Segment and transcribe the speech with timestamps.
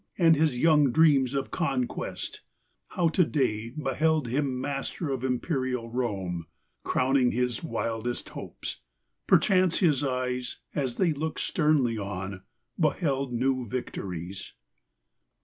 [0.17, 2.41] And his young dreams of conquest;
[2.87, 6.47] how to day Beheld him master of Imperial Rome,
[6.83, 8.79] Crowning his wildest hopes:
[9.27, 12.41] perchance his eyes As they looked sternly on,
[12.79, 14.55] beheld new victories, XXX.